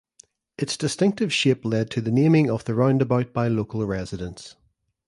Its 0.57 0.77
distinctive 0.77 1.31
shape 1.31 1.63
led 1.63 1.91
to 1.91 2.01
the 2.01 2.09
naming 2.09 2.49
of 2.49 2.65
the 2.65 2.73
roundabout 2.73 3.31
by 3.33 3.47
local 3.47 3.85
residents. 3.85 4.55